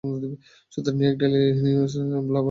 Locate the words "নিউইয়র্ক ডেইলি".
0.91-1.41